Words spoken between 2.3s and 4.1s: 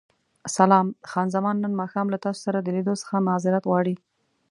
سره د لیدو څخه معذورت غواړي.